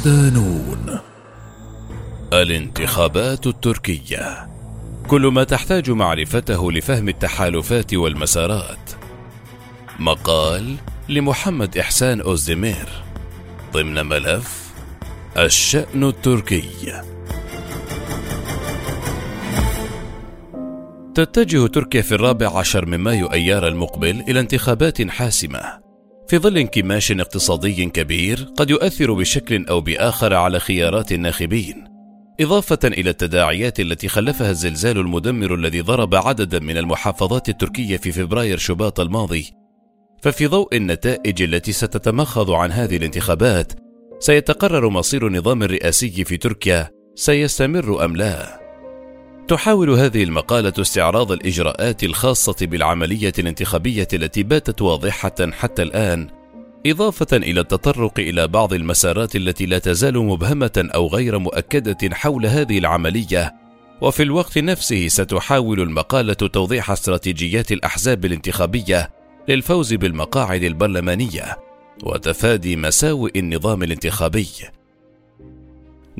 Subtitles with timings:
[0.00, 0.98] صدانون
[2.32, 4.48] الانتخابات التركية.
[5.08, 8.90] كل ما تحتاج معرفته لفهم التحالفات والمسارات.
[9.98, 10.76] مقال
[11.08, 12.88] لمحمد إحسان اوزدمير
[13.72, 14.72] ضمن ملف
[15.36, 17.02] الشأن التركي.
[21.14, 25.89] تتجه تركيا في الرابع عشر من مايو أيار المقبل إلى انتخابات حاسمة.
[26.30, 31.84] في ظل انكماش اقتصادي كبير قد يؤثر بشكل أو بآخر على خيارات الناخبين.
[32.40, 38.58] إضافة إلى التداعيات التي خلفها الزلزال المدمر الذي ضرب عددا من المحافظات التركية في فبراير
[38.58, 39.50] شباط الماضي.
[40.22, 43.72] ففي ضوء النتائج التي ستتمخض عن هذه الانتخابات
[44.18, 48.59] سيتقرر مصير النظام الرئاسي في تركيا سيستمر أم لا؟
[49.50, 56.28] تحاول هذه المقالة استعراض الإجراءات الخاصة بالعملية الانتخابية التي باتت واضحة حتى الآن
[56.86, 62.78] إضافة إلى التطرق إلى بعض المسارات التي لا تزال مبهمة أو غير مؤكدة حول هذه
[62.78, 63.54] العملية.
[64.00, 69.10] وفي الوقت نفسه ستحاول المقالة توضيح استراتيجيات الأحزاب الانتخابية
[69.48, 71.58] للفوز بالمقاعد البرلمانية
[72.02, 74.48] وتفادي مساوئ النظام الانتخابي.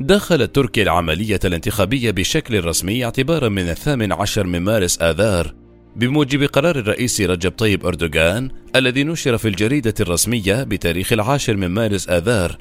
[0.01, 5.61] دخلت تركيا العملية الانتخابية بشكل رسمي اعتبارا من الثامن عشر من مارس آذار
[5.95, 12.09] بموجب قرار الرئيس رجب طيب أردوغان الذي نشر في الجريدة الرسمية بتاريخ العاشر من مارس
[12.09, 12.57] آذار.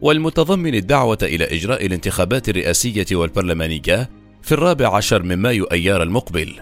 [0.00, 4.10] والمتضمن الدعوة إلى إجراء الانتخابات الرئاسية والبرلمانية
[4.42, 6.54] في الرابع عشر من مايو أيار المقبل.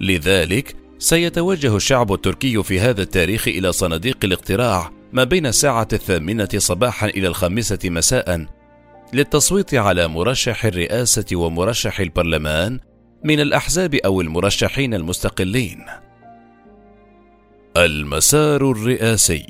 [0.00, 7.06] لذلك سيتوجه الشعب التركي في هذا التاريخ إلى صناديق الاقتراع ما بين الساعة الثامنة صباحا
[7.06, 8.46] إلى الخامسة مساء
[9.14, 12.80] للتصويت على مرشح الرئاسة ومرشح البرلمان
[13.24, 15.84] من الأحزاب أو المرشحين المستقلين.
[17.76, 19.46] المسار الرئاسي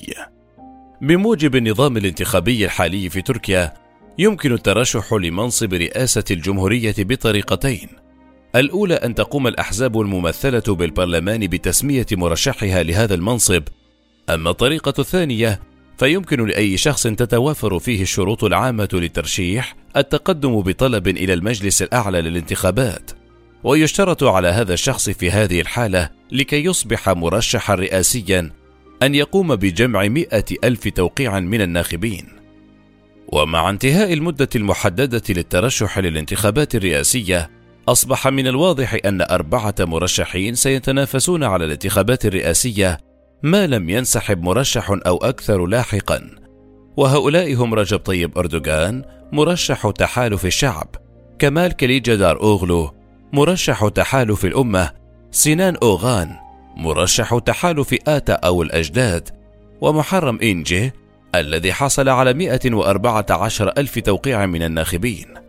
[1.00, 3.74] بموجب النظام الانتخابي الحالي في تركيا
[4.18, 7.88] يمكن الترشح لمنصب رئاسة الجمهورية بطريقتين.
[8.56, 13.62] الأولى أن تقوم الأحزاب الممثلة بالبرلمان بتسمية مرشحها لهذا المنصب،
[14.30, 15.60] أما الطريقة الثانية
[15.98, 23.10] فيمكن لأي شخص تتوافر فيه الشروط العامة للترشيح التقدم بطلب إلى المجلس الأعلى للانتخابات.
[23.64, 28.50] ويشترط على هذا الشخص في هذه الحالة لكي يصبح مرشحا رئاسيا
[29.02, 32.28] أن يقوم بجمع مئة ألف توقيع من الناخبين.
[33.28, 37.50] ومع انتهاء المدة المحددة للترشح للانتخابات الرئاسية
[37.88, 42.98] أصبح من الواضح أن أربعة مرشحين سيتنافسون على الانتخابات الرئاسية
[43.44, 46.30] ما لم ينسحب مرشح أو أكثر لاحقا.
[46.96, 50.86] وهؤلاء هم رجب طيب أردوغان مرشح تحالف الشعب.
[51.38, 52.94] كمال كليجدار أوغلو
[53.32, 54.90] مرشح تحالف الأمة.
[55.30, 56.36] سنان أوغان
[56.76, 59.28] مرشح تحالف آتا أو الأجداد.
[59.80, 60.92] ومحرم إنجي
[61.34, 65.43] الذي حصل على 114 ألف توقيع من الناخبين.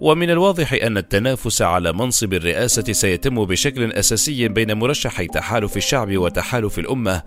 [0.00, 6.78] ومن الواضح أن التنافس على منصب الرئاسة سيتم بشكل أساسي بين مرشحي تحالف الشعب وتحالف
[6.78, 7.22] الأمة،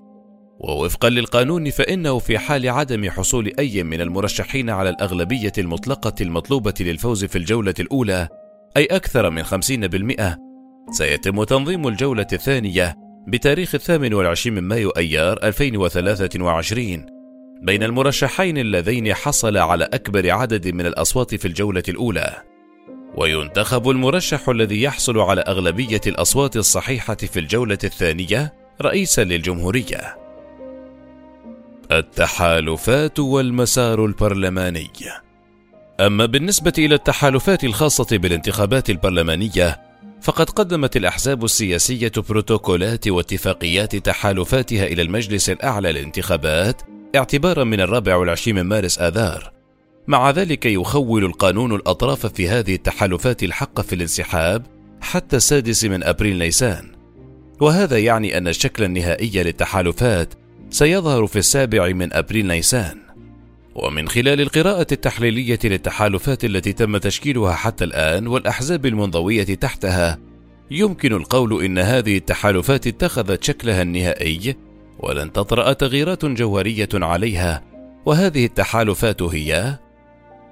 [0.59, 7.25] ووفقا للقانون فإنه في حال عدم حصول أي من المرشحين على الأغلبية المطلقة المطلوبة للفوز
[7.25, 8.27] في الجولة الأولى،
[8.77, 10.37] أي أكثر من 50%،
[10.91, 12.95] سيتم تنظيم الجولة الثانية
[13.27, 17.05] بتاريخ الثامن والعشرين من مايو أيار 2023
[17.61, 22.51] بين المرشحين اللذين حصل على أكبر عدد من الأصوات في الجولة الأولى.
[23.15, 30.17] وينتخب المرشح الذي يحصل على أغلبية الأصوات الصحيحة في الجولة الثانية رئيسا للجمهورية.
[31.91, 34.91] التحالفات والمسار البرلماني
[35.99, 39.81] أما بالنسبة إلى التحالفات الخاصة بالانتخابات البرلمانية
[40.21, 46.81] فقد قدمت الأحزاب السياسية بروتوكولات واتفاقيات تحالفاتها إلى المجلس الأعلى للانتخابات
[47.15, 49.60] اعتبارا من الرابع والعشرين من مارس آذار
[50.07, 54.65] مع ذلك يخول القانون الأطراف في هذه التحالفات الحق في الانسحاب
[55.01, 56.91] حتى السادس من أبريل نيسان.
[57.59, 60.33] وهذا يعني أن الشكل النهائي للتحالفات
[60.69, 62.97] سيظهر في السابع من أبريل نيسان.
[63.75, 70.19] ومن خلال القراءة التحليلية للتحالفات التي تم تشكيلها حتى الآن والأحزاب المنضوية تحتها
[70.71, 74.55] يمكن القول إن هذه التحالفات اتخذت شكلها النهائي
[74.99, 77.63] ولن تطرأ تغييرات جوهرية عليها
[78.05, 79.77] وهذه التحالفات هي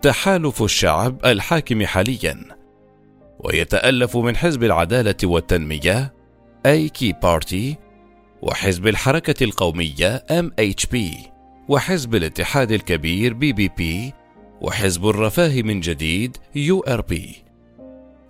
[0.01, 2.45] تحالف الشعب الحاكم حاليا
[3.39, 6.13] ويتألف من حزب العدالة والتنمية
[6.65, 7.77] أي كي بارتي
[8.41, 10.97] وحزب الحركة القومية MHP
[11.69, 14.13] وحزب الاتحاد الكبير BBP
[14.61, 17.43] وحزب الرفاه من جديد YRP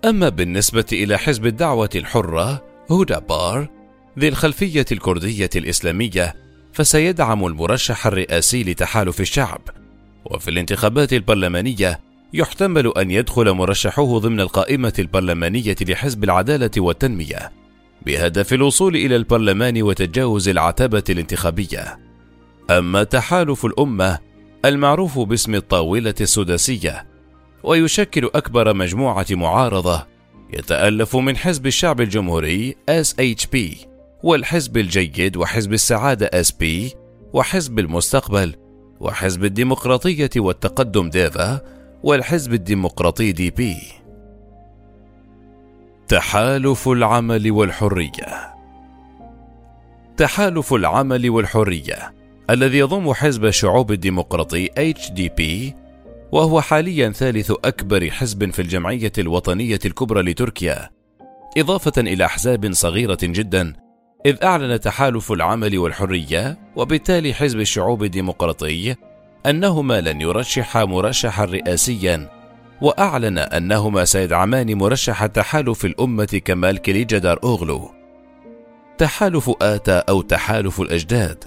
[0.05, 3.67] أما بالنسبة إلى حزب الدعوة الحرة هودا بار
[4.19, 6.35] ذي الخلفية الكردية الإسلامية
[6.73, 9.61] فسيدعم المرشح الرئاسي لتحالف الشعب.
[10.29, 11.99] وفي الانتخابات البرلمانية
[12.33, 17.51] يحتمل أن يدخل مرشحوه ضمن القائمة البرلمانية لحزب العدالة والتنمية
[18.05, 21.99] بهدف الوصول إلى البرلمان وتجاوز العتبة الانتخابية.
[22.69, 24.19] أما تحالف الأمة
[24.65, 27.05] المعروف باسم الطاولة السداسية
[27.63, 30.07] ويشكل أكبر مجموعة معارضة
[30.53, 33.57] يتألف من حزب الشعب الجمهوري SHP
[34.23, 36.63] والحزب الجيد وحزب السعادة SP
[37.33, 38.55] وحزب المستقبل
[38.99, 41.61] وحزب الديمقراطية والتقدم ديفا
[42.03, 43.77] والحزب الديمقراطي دي بي.
[46.07, 48.53] تحالف العمل والحرية.
[50.17, 52.13] تحالف العمل والحرية
[52.49, 55.73] الذي يضم حزب الشعوب الديمقراطي HDP
[56.31, 60.89] وهو حاليا ثالث أكبر حزب في الجمعية الوطنية الكبرى لتركيا
[61.57, 63.73] إضافة إلى أحزاب صغيرة جدا
[64.25, 68.95] إذ أعلن تحالف العمل والحرية وبالتالي حزب الشعوب الديمقراطي
[69.45, 72.29] أنهما لن يرشحا مرشحا رئاسيا
[72.81, 77.91] وأعلن أنهما سيدعمان مرشح تحالف الأمة كمال كليجدار أوغلو
[78.97, 81.43] تحالف آتا أو تحالف الأجداد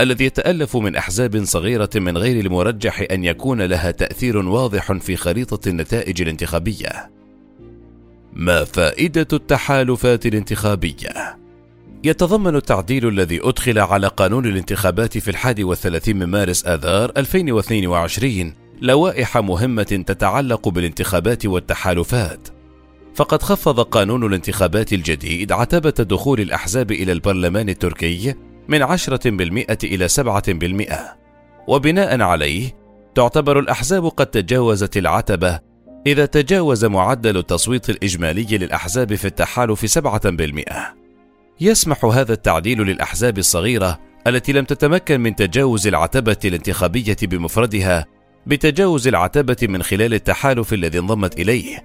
[0.00, 5.68] الذي يتألف من أحزاب صغيرة من غير المرجح أن يكون لها تأثير واضح في خريطة
[5.68, 7.10] النتائج الانتخابية.
[8.32, 11.37] ما فائدة التحالفات الانتخابية؟
[12.04, 19.38] يتضمن التعديل الذي أدخل على قانون الانتخابات في الحادي والثلاثين من مارس آذار 2022 لوائح
[19.38, 22.48] مهمة تتعلق بالانتخابات والتحالفات.
[23.14, 28.34] فقد خفض قانون الانتخابات الجديد عتبة دخول الأحزاب إلى البرلمان التركي
[28.68, 31.16] من عشرة بالمئة إلى سبعة بالمئة
[31.68, 32.72] وبناء عليه
[33.14, 35.60] تعتبر الأحزاب قد تجاوزت العتبة
[36.06, 40.97] إذا تجاوز معدل التصويت الإجمالي للأحزاب في التحالف سبعة بالمئة
[41.60, 48.06] يسمح هذا التعديل للأحزاب الصغيرة التي لم تتمكن من تجاوز العتبة الانتخابية بمفردها
[48.46, 51.84] بتجاوز العتبة من خلال التحالف الذي انضمت إليه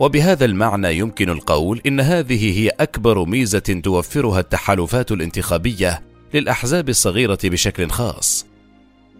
[0.00, 6.02] وبهذا المعنى يمكن القول إن هذه هي أكبر ميزة توفرها التحالفات الانتخابية
[6.34, 8.46] للأحزاب الصغيرة بشكل خاص.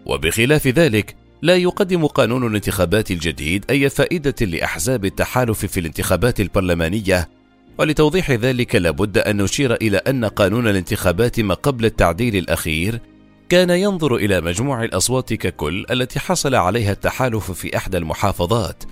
[0.05, 7.29] وبخلاف ذلك، لا يقدم قانون الانتخابات الجديد أي فائدة لأحزاب التحالف في الانتخابات البرلمانية،
[7.77, 12.99] ولتوضيح ذلك لابد أن نشير إلى أن قانون الانتخابات ما قبل التعديل الأخير
[13.49, 18.83] كان ينظر إلى مجموع الأصوات ككل التي حصل عليها التحالف في إحدى المحافظات،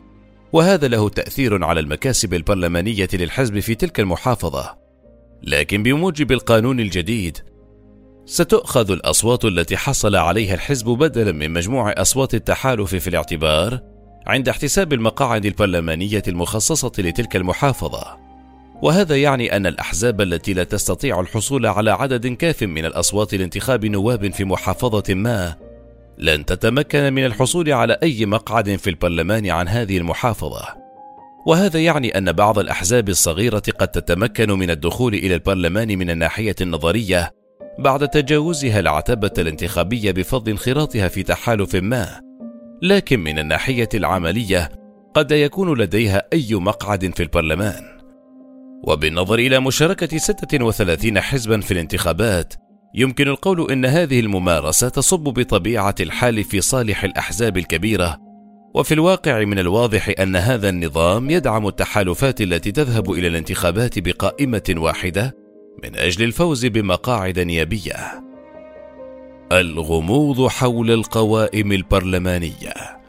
[0.53, 4.77] وهذا له تأثير على المكاسب البرلمانية للحزب في تلك المحافظة.
[5.43, 7.37] لكن بموجب القانون الجديد
[8.25, 13.79] ستؤخذ الأصوات التي حصل عليها الحزب بدلا من مجموع أصوات التحالف في الاعتبار
[14.27, 18.22] عند احتساب المقاعد البرلمانية المخصصة لتلك المحافظة.
[18.83, 24.33] وهذا يعني أن الأحزاب التي لا تستطيع الحصول على عدد كاف من الأصوات لانتخاب نواب
[24.33, 25.55] في محافظة ما
[26.17, 30.67] لن تتمكن من الحصول على أي مقعد في البرلمان عن هذه المحافظة.
[31.45, 37.31] وهذا يعني أن بعض الأحزاب الصغيرة قد تتمكن من الدخول إلى البرلمان من الناحية النظرية
[37.79, 42.21] بعد تجاوزها العتبة الانتخابية بفضل انخراطها في تحالف ما،
[42.81, 44.69] لكن من الناحية العملية
[45.13, 47.92] قد يكون لديها أي مقعد في البرلمان.
[48.83, 52.53] وبالنظر إلى مشاركة 36 حزبا في الانتخابات،
[52.95, 58.17] يمكن القول إن هذه الممارسة تصب بطبيعة الحال في صالح الأحزاب الكبيرة،
[58.75, 65.35] وفي الواقع من الواضح أن هذا النظام يدعم التحالفات التي تذهب إلى الانتخابات بقائمة واحدة
[65.83, 68.23] من أجل الفوز بمقاعد نيابية.
[69.51, 73.02] الغموض حول القوائم البرلمانية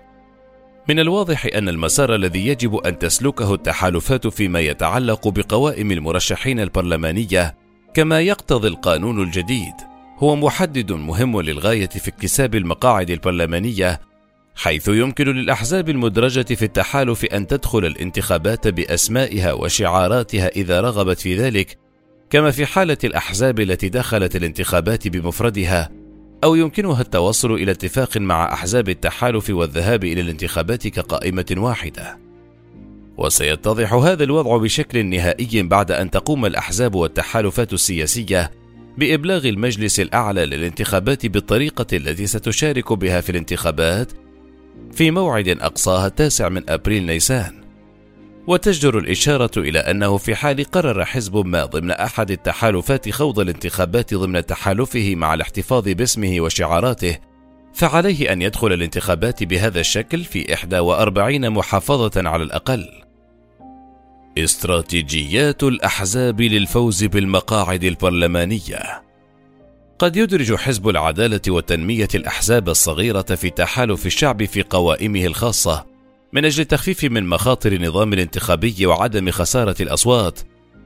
[0.89, 7.55] من الواضح أن المسار الذي يجب أن تسلكه التحالفات فيما يتعلق بقوائم المرشحين البرلمانية
[7.95, 9.75] كما يقتضي القانون الجديد
[10.19, 14.01] هو محدد مهم للغاية في اكتساب المقاعد البرلمانية
[14.57, 21.79] حيث يمكن للأحزاب المدرجة في التحالف أن تدخل الانتخابات بأسمائها وشعاراتها إذا رغبت في ذلك
[22.31, 25.91] كما في حالة الأحزاب التي دخلت الانتخابات بمفردها.
[26.45, 32.19] أو يمكنها التوصل إلى اتفاق مع أحزاب التحالف والذهاب إلى الانتخابات كقائمة واحدة.
[33.17, 38.51] وسيتضح هذا الوضع بشكل نهائي بعد أن تقوم الأحزاب والتحالفات السياسية
[38.99, 44.13] بإبلاغ المجلس الأعلى للانتخابات بالطريقة التي ستشارك بها في الانتخابات
[44.93, 47.64] في موعد أقصاها التاسع من أبريل نيسان.
[48.47, 54.47] وتجدر الإشارة إلى أنه في حال قرر حزب ما ضمن أحد التحالفات خوض الانتخابات ضمن
[54.47, 57.19] تحالفه مع الاحتفاظ باسمه وشعاراته
[57.75, 62.89] فعليه أن يدخل الانتخابات بهذا الشكل في 41 محافظة على الأقل.
[64.39, 69.03] استراتيجيات الأحزاب للفوز بالمقاعد البرلمانية
[69.99, 75.94] قد يدرج حزب العدالة والتنمية الأحزاب الصغيرة في تحالف الشعب في قوائمه الخاصة
[76.35, 80.41] من أجل التخفيف من مخاطر النظام الانتخابي وعدم خسارة الأصوات،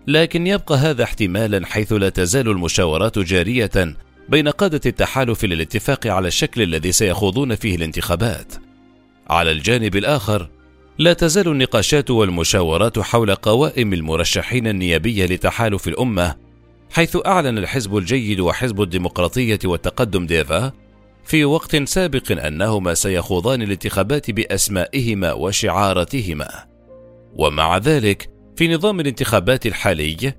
[0.06, 3.96] لكن يبقى هذا احتمالا حيث لا تزال المشاورات جارية
[4.28, 8.54] بين قادة التحالف للاتفاق على الشكل الذي سيخوضون فيه الانتخابات.
[9.30, 10.48] على الجانب الآخر،
[10.98, 16.36] لا تزال النقاشات والمشاورات حول قوائم المرشحين النيابية لتحالف الأمة،
[16.90, 20.72] حيث أعلن الحزب الجيد وحزب الديمقراطية والتقدم ديفا
[21.28, 26.48] في وقت سابق أنهما سيخوضان الانتخابات بأسمائهما وشعاراتهما.
[27.34, 30.32] ومع ذلك، في نظام الانتخابات الحالي،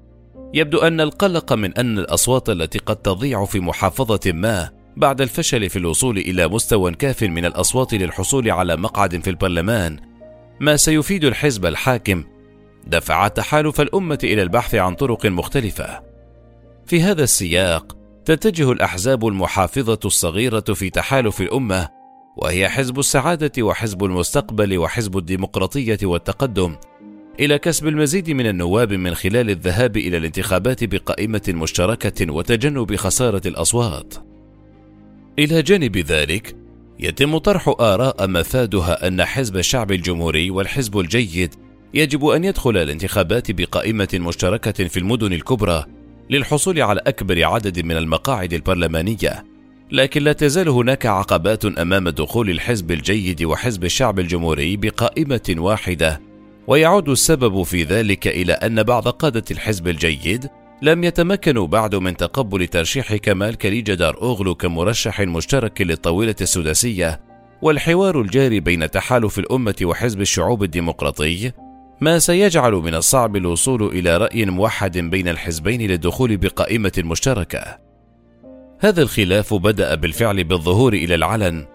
[0.54, 5.80] يبدو أن القلق من أن الأصوات التي قد تضيع في محافظة ما بعد الفشل في
[5.80, 10.00] الوصول إلى مستوى كاف من الأصوات للحصول على مقعد في البرلمان،
[10.60, 12.24] ما سيفيد الحزب الحاكم
[12.88, 16.02] دفع تحالف الأمة إلى البحث عن طرق مختلفة.
[16.86, 17.99] في هذا السياق،
[18.30, 21.90] تتجه الأحزاب المحافظة الصغيرة في تحالف الأمة،
[22.38, 26.76] وهي حزب السعادة وحزب المستقبل وحزب الديمقراطية والتقدم،
[27.40, 34.14] إلى كسب المزيد من النواب من خلال الذهاب إلى الانتخابات بقائمة مشتركة وتجنب خسارة الأصوات.
[35.40, 36.56] إلى جانب ذلك،
[37.00, 41.56] يتم طرح آراء مفادها أن حزب الشعب الجمهوري والحزب الجيد
[41.94, 45.86] يجب أن يدخل الانتخابات بقائمة مشتركة في المدن الكبرى
[46.30, 49.46] للحصول على أكبر عدد من المقاعد البرلمانية،
[49.92, 56.22] لكن لا تزال هناك عقبات أمام دخول الحزب الجيد وحزب الشعب الجمهوري بقائمة واحدة،
[56.68, 60.50] ويعود السبب في ذلك إلى أن بعض قادة الحزب الجيد
[60.82, 67.20] لم يتمكنوا بعد من تقبل ترشيح كمال كليجة دار أوغلو كمرشح مشترك للطاولة السداسية
[67.62, 71.52] والحوار الجاري بين تحالف الأمة وحزب الشعوب الديمقراطي
[72.02, 77.78] ما سيجعل من الصعب الوصول إلى رأي موحد بين الحزبين للدخول بقائمة مشتركة.
[78.80, 81.66] هذا الخلاف بدأ بالفعل بالظهور إلى العلن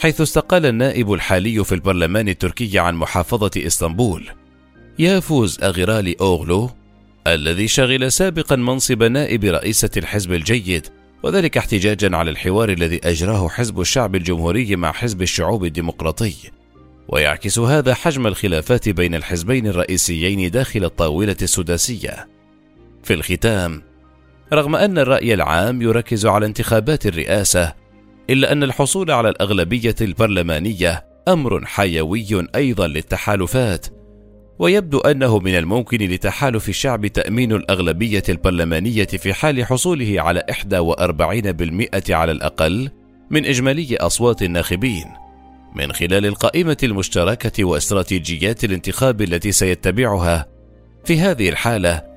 [0.00, 4.28] حيث استقال النائب الحالي في البرلمان التركي عن محافظة إسطنبول
[4.98, 6.70] يافوز أغيرالي أوغلو
[7.26, 10.86] الذي شغل سابقا منصب نائب رئيسة الحزب الجيد
[11.22, 16.34] وذلك احتجاجا على الحوار الذي أجراه حزب الشعب الجمهوري مع حزب الشعوب الديمقراطي
[17.08, 22.28] ويعكس هذا حجم الخلافات بين الحزبين الرئيسيين داخل الطاولة السداسية.
[23.02, 23.82] في الختام
[24.52, 27.72] رغم أن الرأي العام يركز على انتخابات الرئاسة
[28.30, 33.86] إلا أن الحصول على الأغلبية البرلمانية أمر حيوي أيضا للتحالفات
[34.58, 40.42] ويبدو أنه من الممكن لتحالف الشعب تأمين الأغلبية البرلمانية في حال حصوله على
[40.80, 42.90] 41% على الأقل
[43.30, 45.23] من إجمالي أصوات الناخبين.
[45.74, 50.46] من خلال القائمة المشتركة واستراتيجيات الانتخاب التي سيتبعها
[51.04, 52.14] في هذه الحالة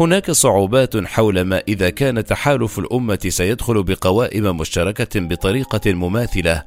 [0.00, 6.64] هناك صعوبات حول ما إذا كان تحالف الأمة سيدخل بقوائم مشتركة بطريقة مماثلة.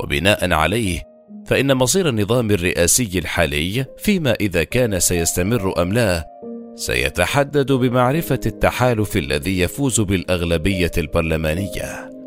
[0.00, 1.02] وبناء عليه
[1.46, 6.26] فإن مصير النظام الرئاسي الحالي فيما إذا كان سيستمر أم لا
[6.74, 12.19] سيتحدد بمعرفة التحالف الذي يفوز بالأغلبية البرلمانية.